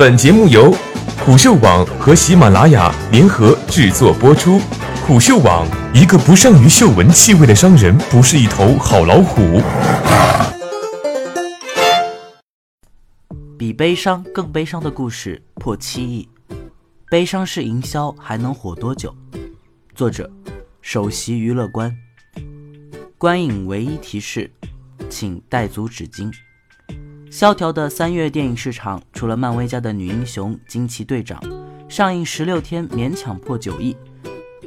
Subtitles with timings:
[0.00, 0.74] 本节目由
[1.26, 4.58] 虎嗅网和喜马拉雅联合制作播出。
[5.06, 9.60] 虎嗅网：一个不善于嗅闻气味的商人，不是一头好老虎。
[13.58, 16.26] 比悲伤更悲伤的故事破七亿，
[17.10, 19.14] 悲伤式营销还能火多久？
[19.94, 20.30] 作者：
[20.80, 21.94] 首席娱乐官。
[23.18, 24.50] 观影唯一提示，
[25.10, 26.32] 请带足纸巾。
[27.30, 31.40] 萧条的三月电影市场，除了漫威家的女英雄惊奇队长
[31.88, 33.96] 上映十六天勉强破九亿，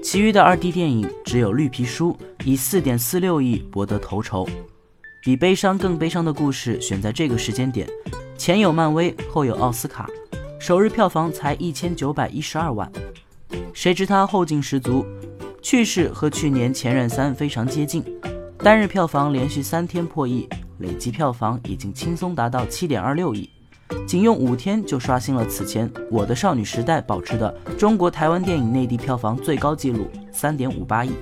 [0.00, 4.48] 其余的二 D 电影只有绿皮书以四点四六亿博得头筹。
[5.20, 7.84] 比悲伤更悲伤的故事选在这个时间点，
[8.38, 10.08] 前有漫威，后有奥斯卡，
[10.60, 12.90] 首日票房才一千九百一十二万。
[13.74, 15.04] 谁知他后劲十足，
[15.60, 18.04] 去世和去年前任三非常接近，
[18.58, 20.48] 单日票房连续三天破亿。
[20.82, 23.48] 累计票房已经轻松达到七点二六亿，
[24.06, 31.12] 仅用五天就刷新了此前《我的少女时代》保持的中国台湾电影内地票房最高纪录三点五八亿。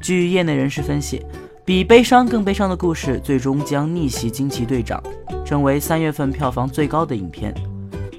[0.00, 1.24] 据业内人士分析，
[1.64, 5.02] 比悲伤更悲伤的故事最终将逆袭《惊奇队长》，
[5.44, 7.54] 成为三月份票房最高的影片。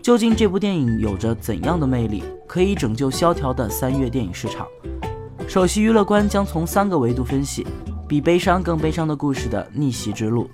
[0.02, 4.68] 究竟这部电影有着怎样的魅力，可以拯救萧条的三月电影市场？
[5.48, 7.66] 首席娱乐官将从三个维度分析。
[8.14, 10.48] 比悲伤更悲伤的故事的逆袭之路，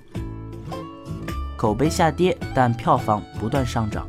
[1.57, 4.07] 口碑下跌，但票房不断上涨。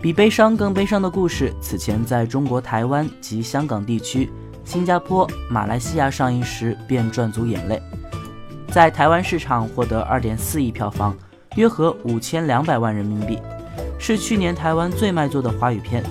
[0.00, 4.30] 比悲伤更悲伤的故事此前在中国台湾及香港地区、
[4.64, 7.82] 新加坡、马来西亚上映时便赚足眼泪，
[8.70, 11.12] 在台湾市场获得二点四亿票房，
[11.56, 13.36] 约合五千两百万人民币，
[13.98, 16.04] 是去年台湾最卖座的华语片。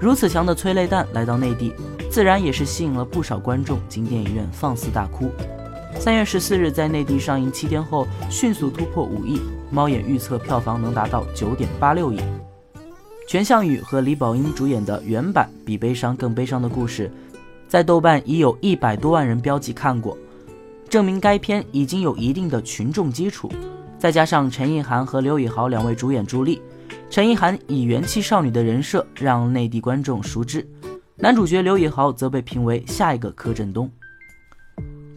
[0.00, 1.72] 如此强的催泪弹来到内地。
[2.08, 5.30] 自然也是吸引了不少观众进电影院放肆大哭。
[5.98, 12.20] 三月十四日在内地上映七天后，迅速突破五亿，猫眼预测票房能达到九点八六亿。
[13.26, 17.10] 全相宇和李宝英主演的原版《比悲伤更悲伤的故事》，
[17.66, 20.16] 在豆瓣已有一百多万人标记看过，
[20.88, 23.50] 证明该片已经有一定的群众基础。
[23.98, 26.62] 再加上陈意涵和刘以豪两位主演助力，
[27.10, 30.64] 陈意涵以元气少女的人设让内地观众熟知。
[31.16, 33.90] 男主角刘以豪则被评为下一个柯震东。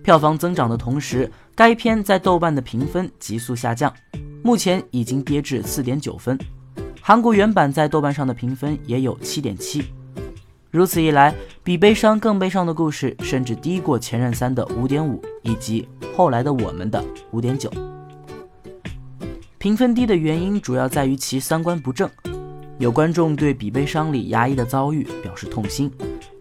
[0.10, 3.94] 票房增长的同时，该片在豆瓣的评分急速下降，
[4.42, 6.36] 目前已经跌至四点九分。
[7.00, 9.84] 韩国原版在豆瓣上的评分也有七点七。
[10.72, 11.32] 如此一来，
[11.64, 17.72] 比悲伤更悲伤的故事甚至低过前任三的五点五，以及后来的我们的五点九。
[19.60, 22.10] 评分低的原因主要在于其三观不正。
[22.80, 25.92] 有观众对比悲伤里牙医的遭遇表示痛心，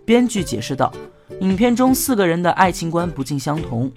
[0.06, 0.90] 编剧解释道
[1.40, 3.90] ：“影片中四个人的爱情观不尽相同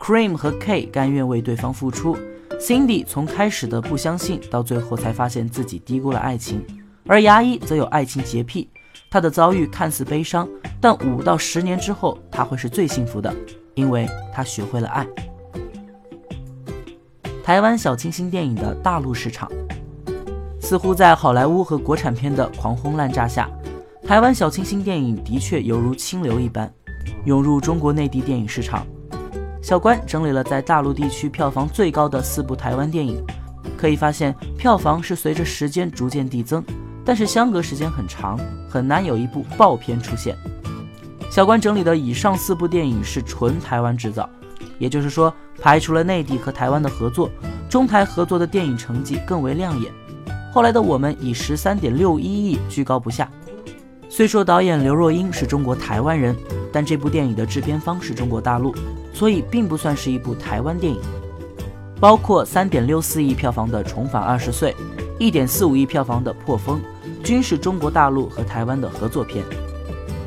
[0.00, 2.16] ，Cream 和 K 甘愿为对方付出
[2.60, 6.64] ，Cindy 从开始的不相信到最后才发现自己低估了爱情，
[7.06, 8.68] 而牙医则有爱情洁癖，
[9.10, 10.48] 他的遭遇看似悲伤，
[10.80, 13.34] 但五到十年之后他会是最幸福的，
[13.74, 15.04] 因为他学会了爱。”
[17.42, 19.50] 台湾小清新电影的大陆市场。
[20.60, 23.50] 似乎在好莱坞和国产片的狂轰滥炸下，
[24.06, 26.72] 台湾小清新电影的确犹如清流一般
[27.24, 28.86] 涌入中国内地电影市场。
[29.62, 33.24] 小关整理了在大陆地区票房最高的四部台湾电影，
[33.78, 36.62] 可以发现票房是随着时间逐渐递增，
[37.04, 38.38] 但是相隔时间很长，
[38.68, 40.36] 很难有一部爆片出现。
[41.30, 44.28] 小关整理的以上四部电影是纯台湾制造，
[44.78, 47.30] 也就是说排除了内地和台湾的合作，
[47.68, 49.90] 中台合作的电影成绩更为亮眼。
[50.52, 53.28] 后来的我们以十三点六一亿居高不下。
[54.16, 56.36] 虽说导演刘若英是中国台湾人，
[56.72, 58.72] 但这部电影的制片方是中国大陆，
[59.12, 61.00] 所以并不算是一部台湾电影。
[61.98, 64.70] 包括三点六四亿票房的《重返二十岁》，
[65.18, 66.80] 一点四五亿票房的《破风》，
[67.24, 69.44] 均是中国大陆和台湾的合作片。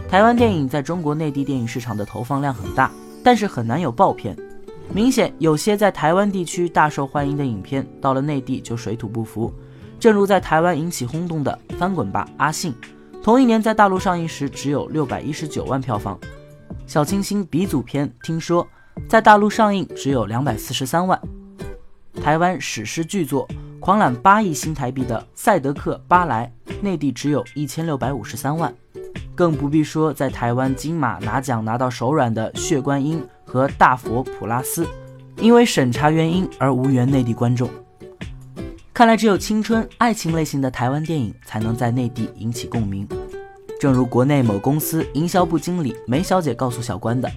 [0.10, 2.92] 台湾电影在中国内地电影市场的投放量很大，
[3.24, 4.36] 但是很难有爆片。
[4.94, 9.50] 明显有些在台湾地区大受欢迎的影片，到了内地就水土不服。
[9.98, 12.74] 正如在台湾引起轰动的《翻滚吧，阿信》，
[13.28, 16.18] 同一年在大陆上映时只有六百一十九万票房；
[16.86, 18.66] 小清新鼻祖片《听说》
[19.10, 21.20] 在大陆上映只有两百四十三万；
[22.24, 23.46] 台湾史诗巨作
[23.82, 26.50] 狂揽八亿新台币的《赛德克·巴莱》，
[26.82, 28.72] 内地只有一千六百五十三万；
[29.36, 33.22] 更不必说在台湾金马拿奖拿到手软的《血观音》
[33.52, 34.86] 和《大佛普拉斯》，
[35.42, 37.70] 因为审查原因而无缘内地观众。
[38.98, 43.08] 看来，只有青春爱情类型的台湾电影才能在内地引起共鸣。
[43.80, 47.32] 正如国内某公司营销部经理梅小姐告诉小关的：“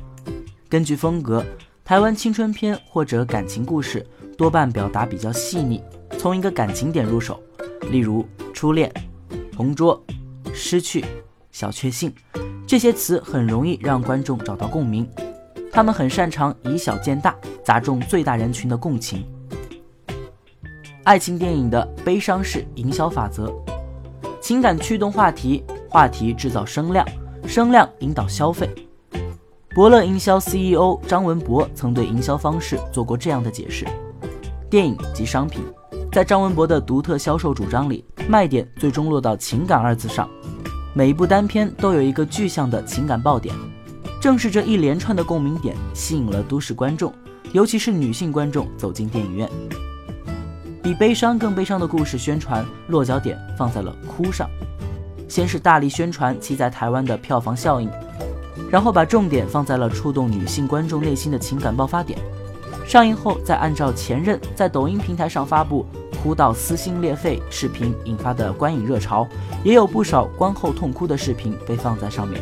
[0.70, 1.44] 根据风格，
[1.84, 4.02] 台湾青春片或者感情故事
[4.38, 5.82] 多半表达比较细腻，
[6.18, 7.38] 从一个感情点入手，
[7.90, 8.22] 例如
[8.54, 8.90] 《初恋、
[9.52, 10.02] 同桌、
[10.54, 11.04] 失去、
[11.52, 12.10] 小确幸，
[12.66, 15.06] 这些词很容易让观众找到共鸣。
[15.70, 19.26] 他们很擅长以小见大，砸中最大人群的共情。
[21.05, 23.50] 爱情电影的悲伤式营销法则：
[24.41, 27.06] 情感驱动话题，话题制造声量，
[27.47, 28.69] 声量引导消费。
[29.75, 33.87] 伯乐营销 CEO 张文博曾对营销方式做过这样的解释：
[34.69, 35.62] 电影及商品，
[36.12, 40.29] 在张文博的独特销售主张里，卖点最终落到“情感”二字上。
[40.93, 43.55] 每一部单片都有一个具象的情感爆点，
[44.20, 47.11] 正是这一连串的共鸣点吸引了都市观众，
[47.55, 49.49] 尤其是女性观众走进电影院。
[50.82, 54.48] 比悲伤更悲伤的故事宣传落脚点放在了哭上，
[55.28, 57.90] 先是大力宣传其在台湾的票房效应。
[58.70, 62.18] 然后把重点放在了触动女性观众内心的情感爆发点。
[62.86, 65.84] 上映后，再按照前任在抖音平台上发布
[66.22, 69.26] 哭到撕心裂肺视频引发的观影热潮，
[69.62, 72.40] 也有不少观后痛哭的视频被放在上面。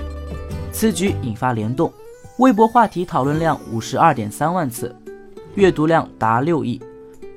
[0.72, 1.92] 此举引发联动，
[2.38, 4.94] 微博话题讨论量五十二点三万次，
[5.54, 6.80] 阅读量达六亿。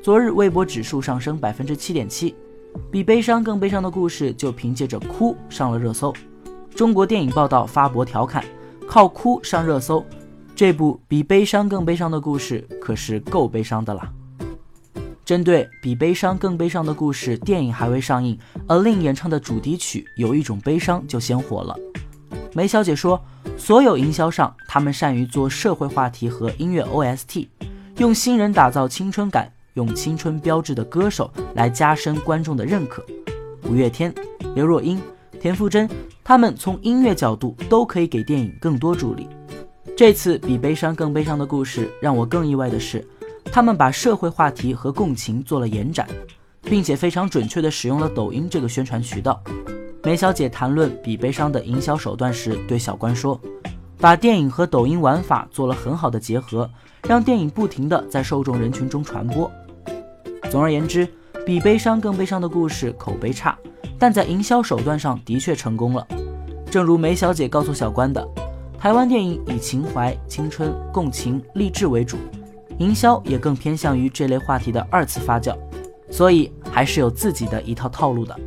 [0.02, 2.36] 昨日微博指数上升百分之七点七。
[2.90, 6.14] 比悲伤更悲伤的故事就凭借着哭上了热搜。
[6.74, 8.44] 中国电影报道发博调侃。
[8.88, 10.06] 靠哭上热搜，
[10.54, 14.12] 这部比悲伤更悲伤的故事可是够悲伤的啦。
[15.24, 18.38] 针对比悲伤更悲伤的故事，电影还未上映
[18.68, 21.74] ，，A Lin 演唱的主题曲《有一种悲伤》就先火了。
[22.54, 23.24] 梅小姐说，
[23.56, 27.48] 所有营销上，他们善于做社会话题和音乐 OST，
[28.00, 33.06] 用新人打造青春感，用青春标志的歌手来加深观众的认可。
[33.70, 34.14] 五月天、
[34.56, 35.02] 刘若英。
[35.40, 35.90] 田馥甄，
[36.24, 39.28] 他们从音乐角度都可以给电影更多助力。
[39.98, 43.04] 这次比悲伤更悲伤的故事让我更意外的是，
[43.46, 46.08] 他们把社会话题和共情做了延展，
[46.62, 49.42] 并且非常准确地使用了抖音这个宣传渠道。
[50.04, 53.42] 梅小姐谈论比悲伤的营销手段时，对小关说
[53.98, 56.70] ：“把电影和抖音玩法做了很好的结合，
[57.08, 59.52] 让电影不停地在受众人群中传播。”
[60.52, 61.08] 总而言之，
[61.46, 63.58] 比悲伤更悲伤的故事口碑差。
[63.98, 66.06] 但在营销手段上的确成功了，
[66.70, 68.28] 正如梅小姐告诉小关的，
[68.78, 72.18] 台湾电影以情怀、青春、共情、励志为主，
[72.80, 75.56] 营销也更偏向于这类话题的二次发酵，
[76.10, 78.38] 所以还是有自己的一套套路的。